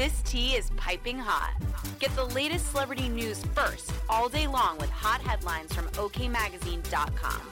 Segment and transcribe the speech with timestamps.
[0.00, 1.52] This tea is piping hot.
[1.98, 7.42] Get the latest celebrity news first all day long with hot headlines from OKMagazine.com.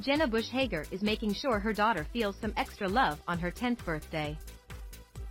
[0.00, 3.84] Jenna Bush Hager is making sure her daughter feels some extra love on her 10th
[3.84, 4.38] birthday.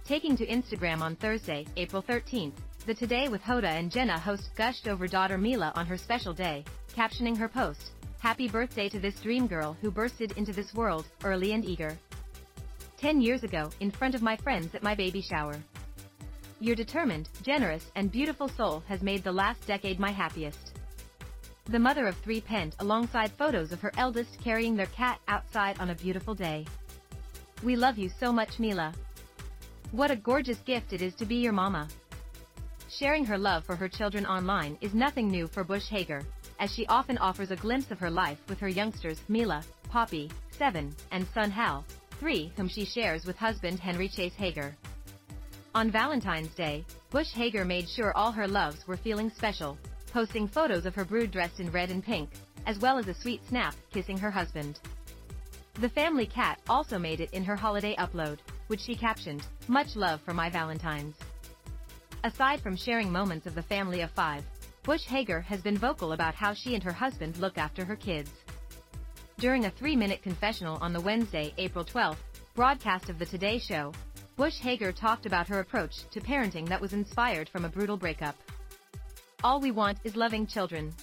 [0.04, 4.90] Taking to Instagram on Thursday, April 13th, the Today with Hoda and Jenna host gushed
[4.90, 9.48] over daughter Mila on her special day, captioning her post, Happy birthday to this dream
[9.48, 11.98] girl who bursted into this world, early and eager.
[12.99, 15.55] 10 years ago, in front of my friends at my baby shower.
[16.59, 20.74] Your determined, generous, and beautiful soul has made the last decade my happiest.
[21.68, 25.91] The mother of three penned alongside photos of her eldest carrying their cat outside on
[25.91, 26.65] a beautiful day.
[27.63, 28.93] We love you so much Mila.
[29.91, 31.87] What a gorgeous gift it is to be your mama.
[32.90, 36.21] Sharing her love for her children online is nothing new for Bush Hager,
[36.59, 40.93] as she often offers a glimpse of her life with her youngsters Mila, Poppy, 7,
[41.12, 41.85] and son Hal,
[42.20, 44.75] 3 whom she shares with husband Henry Chase Hager.
[45.73, 49.77] On Valentine's Day, Bush Hager made sure all her loves were feeling special,
[50.12, 52.29] posting photos of her brood dressed in red and pink,
[52.65, 54.79] as well as a sweet snap kissing her husband.
[55.75, 60.20] The family cat also made it in her holiday upload, which she captioned, Much love
[60.21, 61.15] for my Valentines.
[62.25, 64.44] Aside from sharing moments of the family of five,
[64.84, 68.31] Bush Hager has been vocal about how she and her husband look after her kids.
[69.40, 72.22] During a three-minute confessional on the Wednesday, April 12,
[72.56, 73.94] broadcast of The Today Show,
[74.35, 78.35] Bush Hager talked about her approach to parenting that was inspired from a brutal breakup.
[79.41, 80.94] All we want is loving children.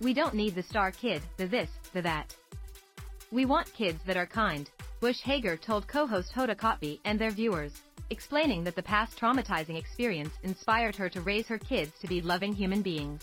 [0.00, 2.34] We don't need the star kid, the this, the that.
[3.30, 7.82] We want kids that are kind, Bush Hager told co-host Hoda Kotb and their viewers,
[8.08, 12.54] explaining that the past traumatizing experience inspired her to raise her kids to be loving
[12.54, 13.20] human beings.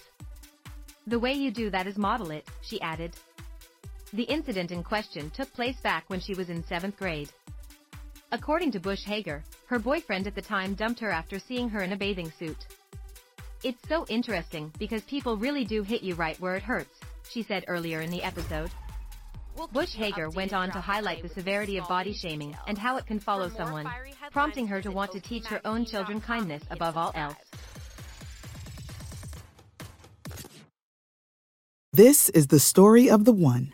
[1.08, 3.16] The way you do that is model it, she added.
[4.12, 7.30] The incident in question took place back when she was in 7th grade.
[8.32, 11.94] According to Bush Hager, her boyfriend at the time dumped her after seeing her in
[11.94, 12.66] a bathing suit.
[13.64, 17.00] It's so interesting because people really do hit you right where it hurts,
[17.30, 18.72] she said earlier in the episode.
[19.74, 23.20] Bush Hager went on to highlight the severity of body shaming and how it can
[23.20, 23.88] follow someone,
[24.32, 27.36] prompting her to want to teach her own children kindness above all else.
[31.92, 33.74] This is the story of the one.